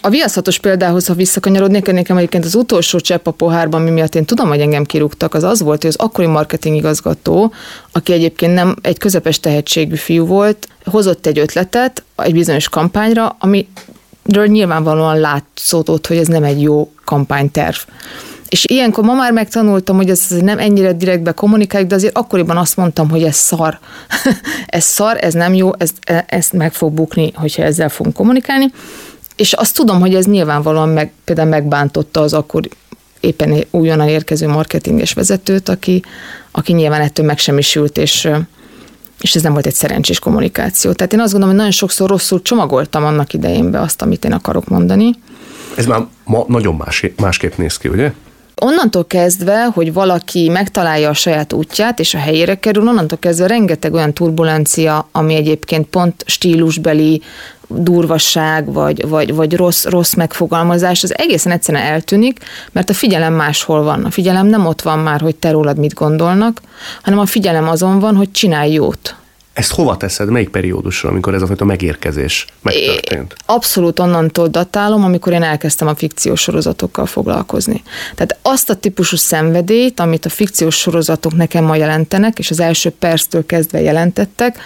[0.00, 4.24] A viaszhatos példához, ha visszakanyarodnék, nekem egyébként az utolsó csepp a pohárban, mi miatt én
[4.24, 7.52] tudom, hogy engem kirúgtak, az az volt, hogy az akkori marketing igazgató,
[7.92, 14.46] aki egyébként nem egy közepes tehetségű fiú volt, hozott egy ötletet egy bizonyos kampányra, amiről
[14.46, 17.76] nyilvánvalóan látszódott, hogy ez nem egy jó kampányterv.
[18.48, 22.76] És ilyenkor ma már megtanultam, hogy ez nem ennyire direktbe kommunikáljuk, de azért akkoriban azt
[22.76, 23.78] mondtam, hogy ez szar.
[24.66, 25.90] ez szar, ez nem jó, ez,
[26.26, 28.72] ezt meg fog bukni, hogyha ezzel fogunk kommunikálni
[29.38, 32.68] és azt tudom, hogy ez nyilvánvalóan meg, például megbántotta az akkor
[33.20, 36.02] éppen újonnan érkező marketinges vezetőt, aki,
[36.50, 38.28] aki nyilván ettől megsemmisült, és,
[39.20, 40.92] és ez nem volt egy szerencsés kommunikáció.
[40.92, 44.32] Tehát én azt gondolom, hogy nagyon sokszor rosszul csomagoltam annak idején be azt, amit én
[44.32, 45.10] akarok mondani.
[45.76, 48.12] Ez már ma nagyon más, másképp néz ki, ugye?
[48.60, 53.92] Onnantól kezdve, hogy valaki megtalálja a saját útját, és a helyére kerül, onnantól kezdve rengeteg
[53.92, 57.22] olyan turbulencia, ami egyébként pont stílusbeli,
[57.68, 62.38] durvasság, vagy, vagy, vagy rossz, rossz megfogalmazás, az egészen egyszerűen eltűnik,
[62.72, 64.04] mert a figyelem máshol van.
[64.04, 66.60] A figyelem nem ott van már, hogy te rólad mit gondolnak,
[67.02, 69.16] hanem a figyelem azon van, hogy csinálj jót.
[69.52, 73.34] Ezt hova teszed, melyik periódusra, amikor ez a fajta megérkezés megtörtént?
[73.46, 77.82] Abszolút onnantól datálom, amikor én elkezdtem a fikciós sorozatokkal foglalkozni.
[78.14, 82.90] Tehát azt a típusú szenvedélyt, amit a fikciós sorozatok nekem ma jelentenek, és az első
[82.90, 84.58] perctől kezdve jelentettek,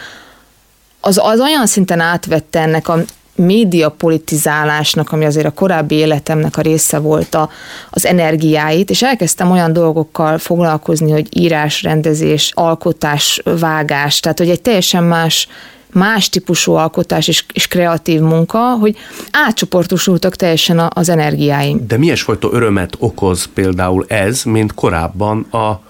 [1.05, 2.99] az, az olyan szinten átvette ennek a
[3.35, 7.51] média politizálásnak, ami azért a korábbi életemnek a része volt a,
[7.91, 14.61] az energiáit, és elkezdtem olyan dolgokkal foglalkozni, hogy írás, rendezés, alkotás, vágás, tehát hogy egy
[14.61, 15.49] teljesen más
[15.95, 18.97] más típusú alkotás és, és kreatív munka, hogy
[19.31, 21.87] átcsoportosultak teljesen az energiáim.
[21.87, 25.81] De milyen fajta örömet okoz például ez, mint korábban a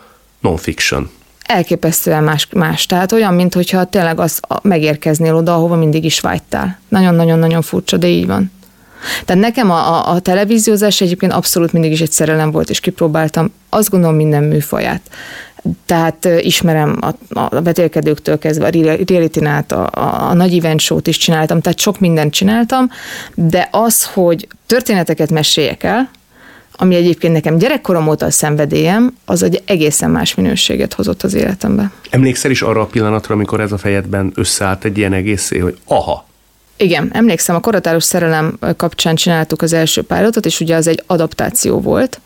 [0.40, 1.10] non-fiction?
[1.52, 2.86] Elképesztően más, más.
[2.86, 6.78] Tehát olyan, mintha tényleg az megérkeznél oda, ahova mindig is vágytál.
[6.88, 8.50] Nagyon-nagyon-nagyon furcsa, de így van.
[9.24, 13.52] Tehát nekem a, a, a televíziózás egyébként abszolút mindig is egy szerelem volt, és kipróbáltam
[13.68, 15.00] azt gondolom minden műfaját.
[15.86, 18.70] Tehát ismerem a, a betélkedőktől kezdve a
[19.06, 22.90] reality a, a, a nagy event show-t is csináltam, tehát sok mindent csináltam,
[23.34, 26.10] de az, hogy történeteket meséljek el,
[26.76, 31.90] ami egyébként nekem gyerekkorom óta a szenvedélyem, az egy egészen más minőséget hozott az életembe.
[32.10, 36.26] Emlékszel is arra a pillanatra, amikor ez a fejedben összeállt egy ilyen egészé, hogy aha,
[36.76, 41.80] igen, emlékszem, a korotáros szerelem kapcsán csináltuk az első pályázatot, és ugye az egy adaptáció
[41.80, 42.20] volt,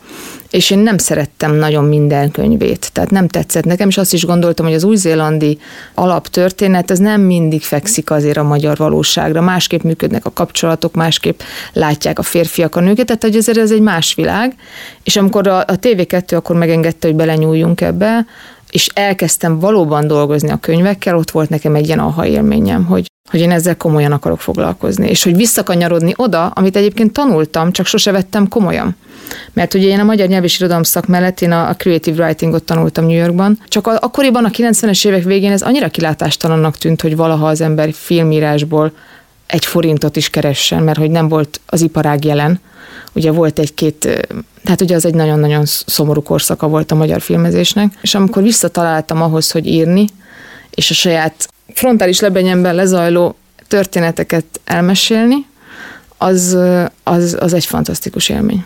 [0.49, 4.65] és én nem szerettem nagyon minden könyvét, tehát nem tetszett nekem, és azt is gondoltam,
[4.65, 5.59] hogy az új-zélandi
[5.93, 11.39] alaptörténet, ez nem mindig fekszik azért a magyar valóságra, másképp működnek a kapcsolatok, másképp
[11.73, 14.55] látják a férfiak a nőket, tehát hogy ezért ez egy más világ,
[15.03, 18.25] és amikor a, a TV2 akkor megengedte, hogy belenyúljunk ebbe,
[18.69, 23.39] és elkezdtem valóban dolgozni a könyvekkel, ott volt nekem egy ilyen aha élményem, hogy, hogy
[23.39, 28.47] én ezzel komolyan akarok foglalkozni, és hogy visszakanyarodni oda, amit egyébként tanultam, csak sose vettem
[28.47, 28.95] komolyan.
[29.53, 32.63] Mert ugye én a magyar nyelv és irodalom szak mellett én a, a creative writingot
[32.63, 37.15] tanultam New Yorkban, csak a, akkoriban a 90-es évek végén ez annyira kilátástalannak tűnt, hogy
[37.15, 38.91] valaha az ember filmírásból
[39.45, 42.59] egy forintot is keressen, mert hogy nem volt az iparág jelen.
[43.13, 43.97] Ugye volt egy-két,
[44.63, 49.51] tehát ugye az egy nagyon-nagyon szomorú korszaka volt a magyar filmezésnek, és amikor visszataláltam ahhoz,
[49.51, 50.07] hogy írni,
[50.69, 53.35] és a saját frontális lebenyemben lezajló
[53.67, 55.45] történeteket elmesélni,
[56.17, 56.57] az,
[57.03, 58.65] az, az egy fantasztikus élmény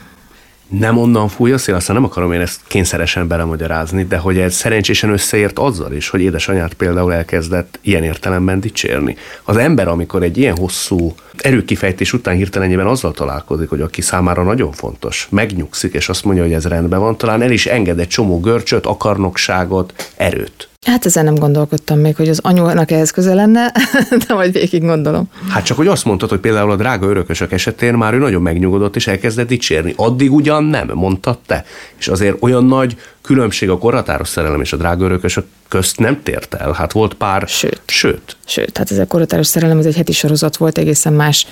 [0.80, 4.54] nem onnan fúj a szél, aztán nem akarom én ezt kényszeresen belemagyarázni, de hogy ez
[4.54, 9.16] szerencsésen összeért azzal is, hogy édesanyát például elkezdett ilyen értelemben dicsérni.
[9.44, 14.72] Az ember, amikor egy ilyen hosszú erőkifejtés után hirtelenjében azzal találkozik, hogy aki számára nagyon
[14.72, 18.40] fontos, megnyugszik, és azt mondja, hogy ez rendben van, talán el is enged egy csomó
[18.40, 20.71] görcsöt, akarnokságot, erőt.
[20.88, 23.72] Hát ezen nem gondolkodtam még, hogy az anyunak ehhez köze lenne,
[24.28, 25.30] de majd végig gondolom.
[25.50, 28.96] Hát csak, hogy azt mondtad, hogy például a drága örökösök esetén már ő nagyon megnyugodott,
[28.96, 29.94] és elkezdett dicsérni.
[29.96, 31.66] Addig ugyan nem, mondtad te.
[31.98, 36.54] És azért olyan nagy különbség a korhatáros szerelem és a drága örökösök közt nem tért
[36.54, 36.72] el.
[36.72, 37.48] Hát volt pár...
[37.48, 37.82] Sőt.
[37.86, 38.38] Sőt.
[38.46, 41.48] Sőt, hát ez a korhatáros szerelem, ez egy heti sorozat volt, egészen más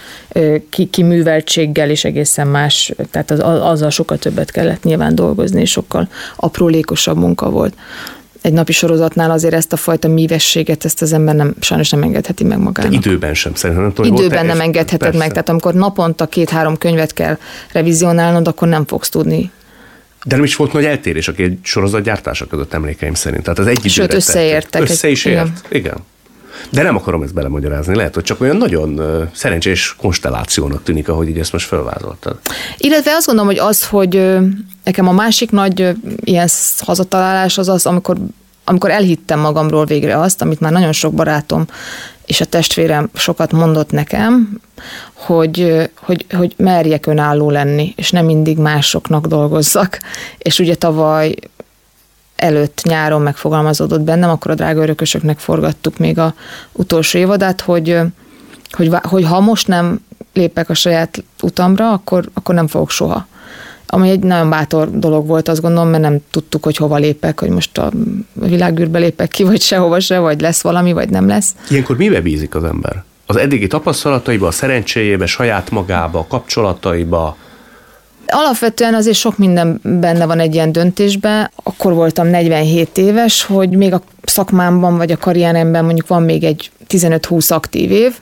[0.89, 7.18] kiműveltséggel, és egészen más, tehát az, azzal sokkal többet kellett nyilván dolgozni, és sokkal aprólékosabb
[7.18, 7.74] munka volt
[8.41, 12.43] egy napi sorozatnál azért ezt a fajta mívességet, ezt az ember nem, sajnos nem engedheti
[12.43, 12.91] meg magának.
[12.91, 13.86] De időben sem szerintem.
[13.86, 15.17] Nem tudom, időben nem engedheted persze.
[15.17, 17.38] meg, tehát amikor naponta két-három könyvet kell
[17.71, 19.52] revizionálnod, akkor nem fogsz tudni
[20.23, 23.43] de nem is volt nagy eltérés a két sorozatgyártása között emlékeim szerint.
[23.43, 24.82] Tehát az egy Sőt, összeértek.
[24.82, 25.36] Össze is ért.
[25.36, 25.54] Igen.
[25.69, 25.97] igen.
[26.69, 27.95] De nem akarom ezt belemagyarázni.
[27.95, 29.02] Lehet, hogy csak olyan nagyon
[29.34, 32.39] szerencsés konstellációnak tűnik, ahogy így ezt most felvázoltad.
[32.78, 34.15] Illetve azt gondolom, hogy az, hogy
[34.89, 38.17] nekem a másik nagy ilyen hazatalálás az az, amikor
[38.63, 41.65] amikor elhittem magamról végre azt, amit már nagyon sok barátom
[42.30, 44.60] és a testvérem sokat mondott nekem,
[45.13, 49.99] hogy, hogy, hogy merjek önálló lenni, és nem mindig másoknak dolgozzak.
[50.38, 51.36] És ugye tavaly
[52.36, 56.34] előtt nyáron megfogalmazódott bennem, akkor a drága örökösöknek forgattuk még a
[56.71, 57.99] utolsó évadát, hogy,
[58.71, 59.99] hogy, hogy ha most nem
[60.34, 63.28] lépek a saját utamra, akkor, akkor nem fogok soha.
[63.91, 67.49] Ami egy nagyon bátor dolog volt, azt gondolom, mert nem tudtuk, hogy hova lépek, hogy
[67.49, 67.91] most a
[68.34, 71.56] világűrbe lépek ki, vagy sehova se, vagy lesz valami, vagy nem lesz.
[71.69, 73.04] Ilyenkor mibe bízik az ember?
[73.25, 77.38] Az eddigi tapasztalataiba, a szerencséjébe, saját magába, a kapcsolataiba,
[78.32, 81.52] Alapvetően azért sok minden benne van egy ilyen döntésben.
[81.63, 86.71] Akkor voltam 47 éves, hogy még a szakmámban vagy a karrieremben mondjuk van még egy
[86.89, 88.15] 15-20 aktív év,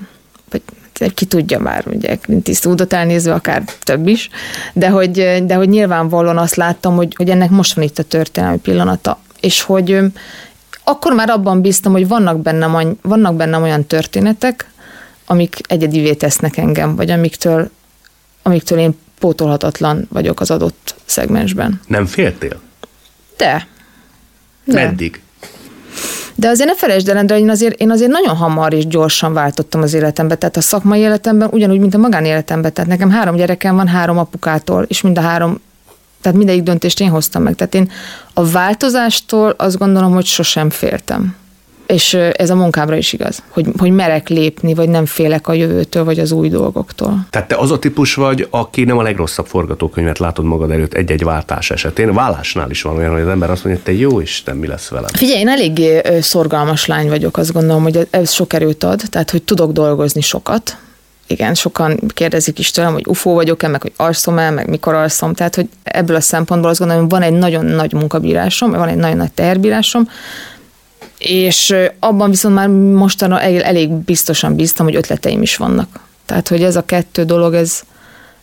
[1.14, 4.30] ki tudja már, ugye Clint Eastwoodot elnézve akár több is,
[4.74, 8.58] de hogy, de hogy nyilvánvalóan azt láttam, hogy, hogy ennek most van itt a történelmi
[8.58, 10.00] pillanata, és hogy
[10.84, 14.72] akkor már abban bíztam, hogy vannak bennem, vannak bennem olyan történetek,
[15.26, 17.70] amik egyedivé tesznek engem, vagy amiktől,
[18.42, 21.82] amiktől én pótolhatatlan vagyok az adott szegmensben.
[21.88, 22.62] Nem féltél?
[23.38, 23.68] De.
[24.64, 24.74] de.
[24.74, 25.22] Meddig?
[26.40, 29.82] De azért ne felejtsd el, Endre, én azért, én azért nagyon hamar és gyorsan váltottam
[29.82, 32.74] az életembe, tehát a szakmai életemben ugyanúgy, mint a magánéletemben.
[32.74, 35.62] Tehát nekem három gyerekem van három apukától, és mind a három
[36.22, 37.56] tehát mindegyik döntést én hoztam meg.
[37.56, 37.92] Tehát én
[38.34, 41.36] a változástól azt gondolom, hogy sosem féltem
[41.88, 46.04] és ez a munkámra is igaz, hogy, hogy merek lépni, vagy nem félek a jövőtől,
[46.04, 47.26] vagy az új dolgoktól.
[47.30, 51.24] Tehát te az a típus vagy, aki nem a legrosszabb forgatókönyvet látod magad előtt egy-egy
[51.24, 52.14] váltás esetén.
[52.14, 54.88] Vállásnál is van olyan, hogy az ember azt mondja, hogy te jó Isten, mi lesz
[54.88, 55.08] velem.
[55.14, 59.44] Figyelj, én eléggé szorgalmas lány vagyok, azt gondolom, hogy ez sok erőt ad, tehát hogy
[59.44, 60.78] tudok dolgozni sokat,
[61.28, 65.34] igen, sokan kérdezik is tőlem, hogy ufó vagyok-e, meg hogy alszom-e, meg mikor alszom.
[65.34, 68.96] Tehát, hogy ebből a szempontból azt gondolom, hogy van egy nagyon nagy munkabírásom, van egy
[68.96, 70.10] nagyon nagy teherbírásom,
[71.18, 76.00] és abban viszont már mostanra elég biztosan bíztam, hogy ötleteim is vannak.
[76.26, 77.82] Tehát, hogy ez a kettő dolog, ez,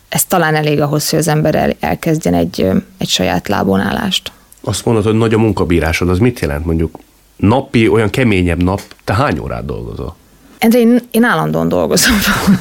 [0.09, 4.31] ez talán elég ahhoz, hogy az ember el, elkezdjen egy, egy saját lábon állást.
[4.61, 6.99] Azt mondod, hogy nagy a munkabírásod, az mit jelent mondjuk?
[7.35, 10.15] Napi, olyan keményebb nap, te hány órát dolgozol?
[10.57, 12.15] Endre, én, én állandóan dolgozom.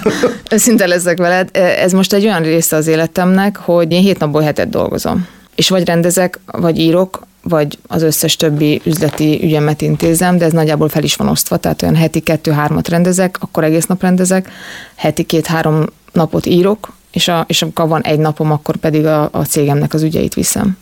[0.52, 1.48] Őszinte leszek veled.
[1.52, 5.26] Ez most egy olyan része az életemnek, hogy én hét napból hetet dolgozom.
[5.54, 10.88] És vagy rendezek, vagy írok, vagy az összes többi üzleti ügyemet intézem, de ez nagyjából
[10.88, 14.50] fel is van osztva, tehát olyan heti kettő-hármat rendezek, akkor egész nap rendezek,
[14.94, 19.44] heti két-három napot írok, és, a, és amikor van egy napom, akkor pedig a, a
[19.44, 20.76] cégemnek az ügyeit viszem.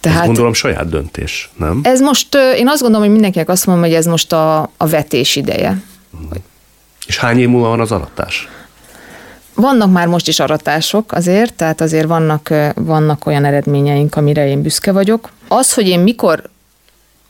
[0.00, 1.80] Tehát, ez gondolom saját döntés, nem?
[1.82, 5.36] Ez most, én azt gondolom, hogy mindenkinek azt mondom, hogy ez most a, a vetés
[5.36, 5.82] ideje.
[6.10, 6.28] Hmm.
[7.06, 8.48] És hány év múlva van az aratás?
[9.60, 14.92] Vannak már most is aratások azért, tehát azért vannak, vannak olyan eredményeink, amire én büszke
[14.92, 15.30] vagyok.
[15.48, 16.42] Az, hogy én mikor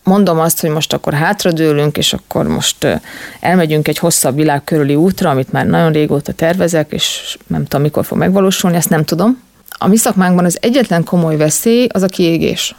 [0.02, 3.00] mondom azt, hogy most akkor hátradőlünk, és akkor most
[3.40, 8.04] elmegyünk egy hosszabb világ körüli útra, amit már nagyon régóta tervezek, és nem tudom, mikor
[8.04, 9.42] fog megvalósulni, ezt nem tudom.
[9.70, 12.74] A mi szakmánkban az egyetlen komoly veszély az a kiégés.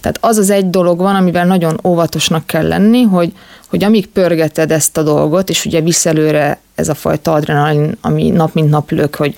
[0.00, 3.32] Tehát az az egy dolog van, amivel nagyon óvatosnak kell lenni, hogy,
[3.66, 8.30] hogy amíg pörgeted ezt a dolgot, és ugye visz előre ez a fajta adrenalin, ami
[8.30, 9.34] nap mint nap lök, hogy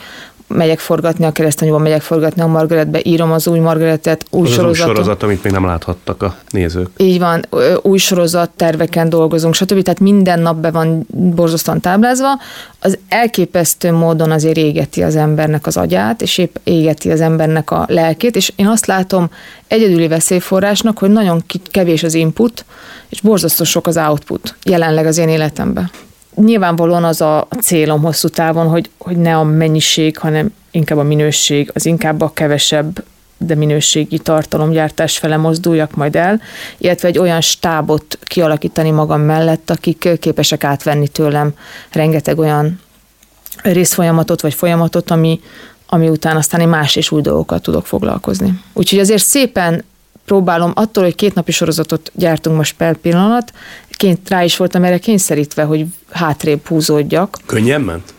[0.48, 4.88] megyek forgatni a keresztanyúban, megyek forgatni a Margaretbe, írom az új Margaretet, új az sorozatot.
[4.88, 6.88] új sorozat, amit még nem láthattak a nézők.
[6.96, 7.46] Így van,
[7.82, 9.82] új sorozat, terveken dolgozunk, stb.
[9.82, 12.28] Tehát minden nap be van borzasztóan táblázva.
[12.80, 17.84] Az elképesztő módon azért égeti az embernek az agyát, és épp égeti az embernek a
[17.88, 19.30] lelkét, és én azt látom
[19.66, 22.64] egyedüli veszélyforrásnak, hogy nagyon kevés az input,
[23.08, 25.90] és borzasztó sok az output jelenleg az én életemben
[26.44, 31.70] nyilvánvalóan az a célom hosszú távon, hogy, hogy ne a mennyiség, hanem inkább a minőség,
[31.74, 33.04] az inkább a kevesebb
[33.38, 36.40] de minőségi tartalomgyártás fele mozduljak majd el,
[36.78, 41.54] illetve egy olyan stábot kialakítani magam mellett, akik képesek átvenni tőlem
[41.90, 42.80] rengeteg olyan
[43.62, 45.40] részfolyamatot vagy folyamatot, ami,
[45.86, 48.60] ami után aztán én más és új dolgokat tudok foglalkozni.
[48.72, 49.84] Úgyhogy azért szépen
[50.24, 53.52] próbálom attól, hogy két napi sorozatot gyártunk most per pillanat,
[53.98, 57.38] ként rá is voltam erre kényszerítve, hogy hátrébb húzódjak.
[57.46, 58.14] Könnyen ment?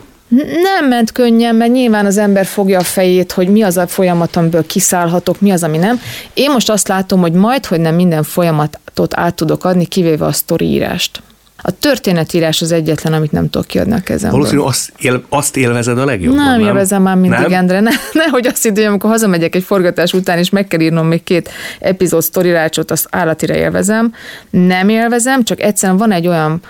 [0.62, 4.36] Nem ment könnyen, mert nyilván az ember fogja a fejét, hogy mi az a folyamat,
[4.36, 6.00] amiből kiszállhatok, mi az, ami nem.
[6.34, 10.32] Én most azt látom, hogy majd, hogy nem minden folyamatot át tudok adni, kivéve a
[10.32, 11.22] sztoriírást.
[11.62, 14.38] A történetírás az egyetlen, amit nem tudok kiadni a kezemből.
[14.38, 16.58] Valószínűleg azt, él, azt élvezed a legjobban, nem?
[16.58, 17.52] Nem élvezem már mindig, nem?
[17.52, 17.80] Endre.
[17.80, 17.90] Ne,
[18.24, 22.22] nehogy azt hogy amikor hazamegyek egy forgatás után, és meg kell írnom még két epizód
[22.22, 24.12] sztorirácsot, azt állatira élvezem.
[24.50, 26.60] Nem élvezem, csak egyszerűen van egy olyan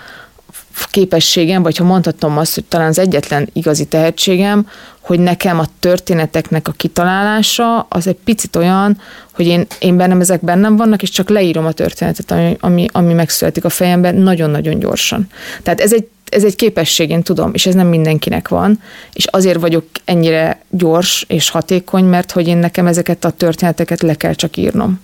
[0.89, 4.67] képességem, vagy ha mondhatom azt, hogy talán az egyetlen igazi tehetségem,
[4.99, 8.97] hogy nekem a történeteknek a kitalálása az egy picit olyan,
[9.31, 13.13] hogy én, én bennem ezek bennem vannak, és csak leírom a történetet, ami, ami, ami
[13.13, 15.27] megszületik a fejemben nagyon-nagyon gyorsan.
[15.63, 18.81] Tehát ez egy ez egy képesség, én tudom, és ez nem mindenkinek van,
[19.13, 24.15] és azért vagyok ennyire gyors és hatékony, mert hogy én nekem ezeket a történeteket le
[24.15, 24.99] kell csak írnom.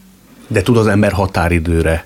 [0.48, 2.06] De tud az ember határidőre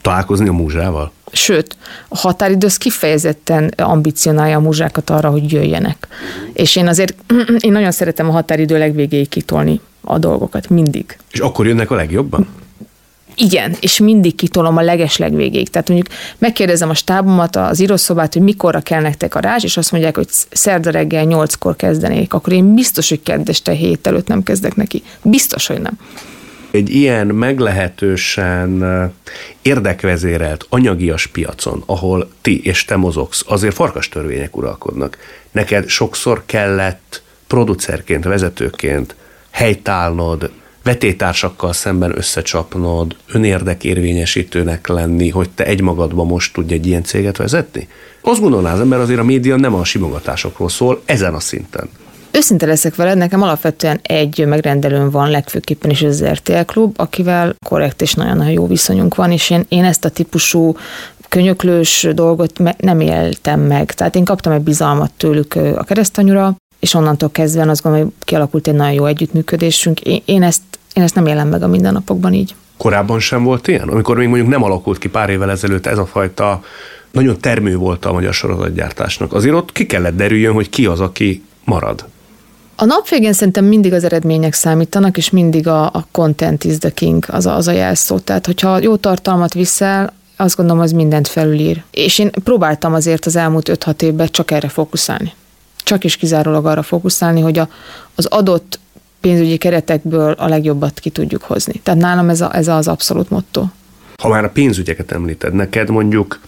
[0.00, 1.12] találkozni a múzsával?
[1.32, 1.76] Sőt,
[2.08, 6.08] a határidő az kifejezetten ambicionálja a múzsákat arra, hogy jöjjenek.
[6.52, 7.14] És én azért,
[7.66, 11.18] én nagyon szeretem a határidő legvégéig kitolni a dolgokat, mindig.
[11.30, 12.48] És akkor jönnek a legjobban?
[13.34, 15.70] Igen, és mindig kitolom a leges legvégéig.
[15.70, 19.92] Tehát mondjuk megkérdezem a stábomat, az írószobát, hogy mikorra kell nektek a rázs, és azt
[19.92, 24.42] mondják, hogy szerda reggel nyolckor kezdenék, akkor én biztos, hogy kedd este hét előtt nem
[24.42, 25.02] kezdek neki.
[25.22, 25.98] Biztos, hogy nem
[26.72, 28.82] egy ilyen meglehetősen
[29.62, 35.18] érdekvezérelt anyagias piacon, ahol ti és te mozogsz, azért farkastörvények uralkodnak.
[35.50, 39.14] Neked sokszor kellett producerként, vezetőként
[39.50, 40.50] helytállnod,
[40.82, 47.88] vetétársakkal szemben összecsapnod, önérdekérvényesítőnek lenni, hogy te egymagadban most tudj egy ilyen céget vezetni?
[48.20, 51.88] Azt gondolná az ember, azért a média nem a simogatásokról szól ezen a szinten.
[52.32, 58.02] Őszinte leszek veled, nekem alapvetően egy megrendelőm van, legfőképpen is az RTL Klub, akivel korrekt
[58.02, 60.76] és nagyon-nagyon jó viszonyunk van, és én, én ezt a típusú
[61.28, 63.92] könyöklős dolgot nem éltem meg.
[63.92, 68.68] Tehát én kaptam egy bizalmat tőlük a keresztanyura, és onnantól kezdve azt gondolom, hogy kialakult
[68.68, 70.00] egy nagyon jó együttműködésünk.
[70.00, 70.62] Én, én, ezt,
[70.94, 72.54] én ezt nem élem meg a mindennapokban így.
[72.76, 73.88] Korábban sem volt ilyen?
[73.88, 76.62] Amikor még mondjuk nem alakult ki pár évvel ezelőtt ez a fajta
[77.10, 79.32] nagyon termő volt a magyar sorozatgyártásnak.
[79.32, 82.04] Azért ott ki kellett derüljön, hogy ki az, aki marad.
[82.82, 86.90] A nap végén szerintem mindig az eredmények számítanak, és mindig a, a content is the
[86.90, 88.18] king, az a, az a jelszó.
[88.18, 91.82] Tehát, hogyha jó tartalmat viszel, azt gondolom, az mindent felülír.
[91.90, 95.32] És én próbáltam azért az elmúlt 5-6 évben csak erre fókuszálni.
[95.76, 97.68] Csak is kizárólag arra fókuszálni, hogy a,
[98.14, 98.78] az adott
[99.20, 101.80] pénzügyi keretekből a legjobbat ki tudjuk hozni.
[101.82, 103.64] Tehát nálam ez, a, ez az abszolút motto.
[104.22, 106.40] Ha már a pénzügyeket említed, neked mondjuk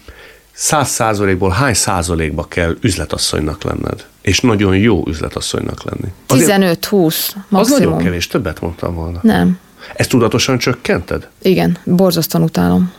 [0.51, 4.05] száz százalékból hány százalékba kell üzletasszonynak lenned?
[4.25, 6.13] És nagyon jó üzletasszonynak lenni.
[6.27, 7.37] 15-20 maximum.
[7.49, 9.19] Az nagyon kevés, többet mondtam volna.
[9.21, 9.59] Nem.
[9.95, 11.29] Ezt tudatosan csökkented?
[11.41, 12.93] Igen, borzasztóan utálom.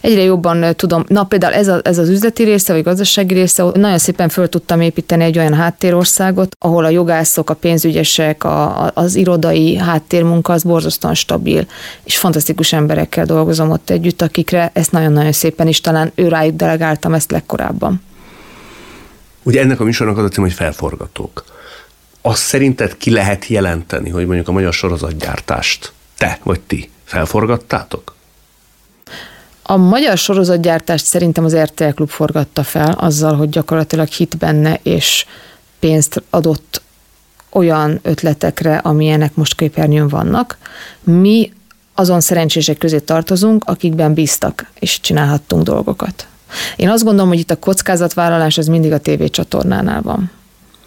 [0.00, 3.98] Egyre jobban tudom, na például ez, a, ez az üzleti része, vagy gazdasági része, nagyon
[3.98, 9.76] szépen föl tudtam építeni egy olyan háttérországot, ahol a jogászok, a pénzügyesek, a, az irodai
[9.76, 11.66] háttérmunka az borzasztóan stabil,
[12.02, 17.14] és fantasztikus emberekkel dolgozom ott együtt, akikre ezt nagyon-nagyon szépen is talán ő rájuk delegáltam
[17.14, 18.00] ezt legkorábban.
[19.44, 21.44] Ugye ennek a műsornak az a cím, hogy felforgatók.
[22.20, 28.14] Azt szerinted ki lehet jelenteni, hogy mondjuk a magyar sorozatgyártást Te vagy ti felforgattátok?
[29.62, 35.26] A magyar sorozatgyártást szerintem az RTL Klub forgatta fel azzal, hogy gyakorlatilag hit benne és
[35.78, 36.82] pénzt adott
[37.50, 40.58] olyan ötletekre, amilyenek most képernyőn vannak.
[41.02, 41.52] Mi
[41.94, 46.26] azon szerencsések közé tartozunk, akikben bíztak, és csinálhattunk dolgokat.
[46.76, 50.30] Én azt gondolom, hogy itt a kockázatvállalás az mindig a tévécsatornánál van.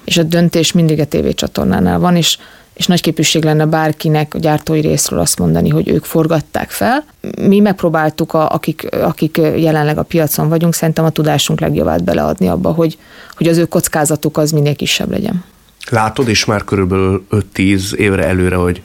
[0.05, 2.37] És a döntés mindig a tévécsatornánál van, és
[2.77, 7.05] és nagy képűség lenne bárkinek a gyártói részről azt mondani, hogy ők forgatták fel.
[7.41, 12.71] Mi megpróbáltuk, a, akik, akik jelenleg a piacon vagyunk, szerintem a tudásunk legjobbát beleadni abba,
[12.71, 12.97] hogy,
[13.35, 15.43] hogy az ő kockázatuk az minél kisebb legyen.
[15.89, 18.81] Látod is már körülbelül 5-10 évre előre, hogy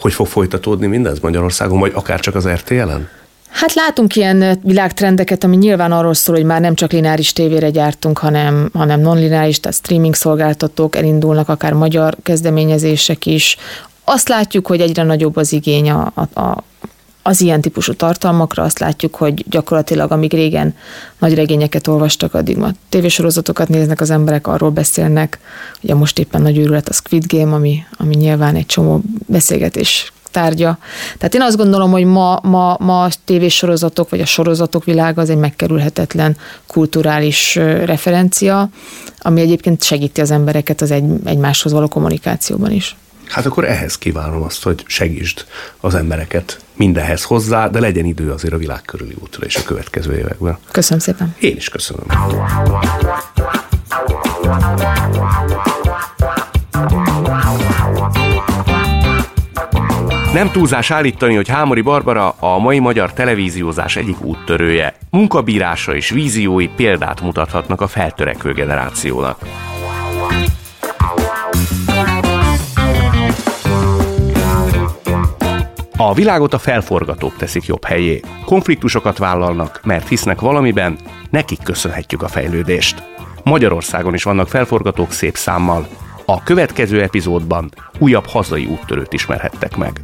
[0.00, 3.08] hogy fog folytatódni mindez Magyarországon, vagy akár csak az RTL-en?
[3.52, 8.18] Hát látunk ilyen világtrendeket, ami nyilván arról szól, hogy már nem csak lineáris tévére gyártunk,
[8.18, 13.56] hanem, hanem non-lineáris, tehát streaming szolgáltatók elindulnak, akár magyar kezdeményezések is.
[14.04, 16.64] Azt látjuk, hogy egyre nagyobb az igény a, a, a
[17.22, 20.74] az ilyen típusú tartalmakra azt látjuk, hogy gyakorlatilag amíg régen
[21.18, 25.38] nagy regényeket olvastak, addig ma tévésorozatokat néznek az emberek, arról beszélnek.
[25.82, 30.78] Ugye most éppen nagy őrület a Squid Game, ami, ami nyilván egy csomó beszélgetés tárgya.
[31.18, 35.30] Tehát én azt gondolom, hogy ma, ma, ma a tévésorozatok, vagy a sorozatok világa az
[35.30, 37.54] egy megkerülhetetlen kulturális
[37.84, 38.68] referencia,
[39.18, 42.96] ami egyébként segíti az embereket az egy, egymáshoz való kommunikációban is.
[43.28, 45.44] Hát akkor ehhez kívánom azt, hogy segítsd
[45.80, 50.16] az embereket mindenhez hozzá, de legyen idő azért a világ körüli útra és a következő
[50.16, 50.58] években.
[50.70, 51.34] Köszönöm szépen.
[51.40, 52.06] Én is köszönöm.
[60.32, 64.94] Nem túlzás állítani, hogy Hámori Barbara a mai magyar televíziózás egyik úttörője.
[65.10, 69.38] Munkabírása és víziói példát mutathatnak a feltörekvő generációnak.
[75.96, 78.20] A világot a felforgatók teszik jobb helyé.
[78.44, 80.98] Konfliktusokat vállalnak, mert hisznek valamiben,
[81.30, 83.02] nekik köszönhetjük a fejlődést.
[83.44, 85.88] Magyarországon is vannak felforgatók szép számmal.
[86.24, 90.00] A következő epizódban újabb hazai úttörőt ismerhettek meg.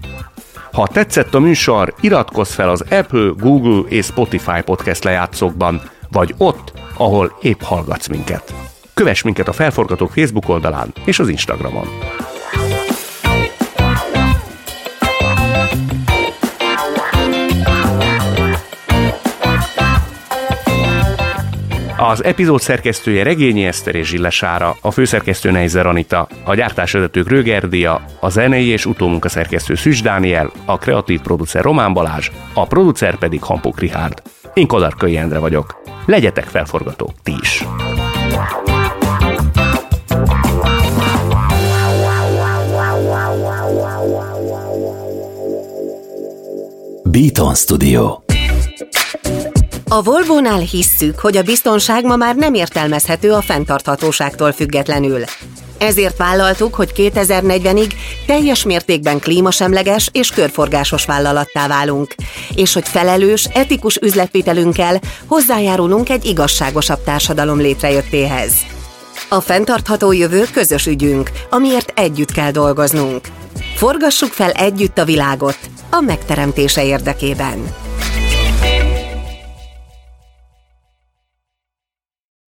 [0.72, 6.72] Ha tetszett a műsor, iratkozz fel az Apple, Google és Spotify podcast lejátszókban, vagy ott,
[6.96, 8.54] ahol épp hallgatsz minket.
[8.94, 11.86] Kövess minket a Felforgatók Facebook oldalán és az Instagramon.
[22.08, 28.28] Az epizód szerkesztője Regényi Eszter és Zsillesára, a főszerkesztő Neizer Anita, a gyártásvezetők Rögerdia, a
[28.28, 34.22] zenei és utómunkaszerkesztő Szűs Dániel, a kreatív producer Román Balázs, a producer pedig Hampuk Rihárd.
[34.54, 35.82] Én Kadarkai Endre vagyok.
[36.06, 37.64] Legyetek felforgatók ti is!
[47.02, 48.26] Beaton Studio
[49.88, 55.24] a Volvo-nál hisszük, hogy a biztonság ma már nem értelmezhető a fenntarthatóságtól függetlenül.
[55.78, 57.92] Ezért vállaltuk, hogy 2040-ig
[58.26, 62.14] teljes mértékben klímasemleges és körforgásos vállalattá válunk,
[62.54, 68.52] és hogy felelős, etikus üzletvitelünkkel hozzájárulunk egy igazságosabb társadalom létrejöttéhez.
[69.28, 73.26] A fenntartható jövő közös ügyünk, amiért együtt kell dolgoznunk.
[73.74, 75.58] Forgassuk fel együtt a világot
[75.90, 77.86] a megteremtése érdekében.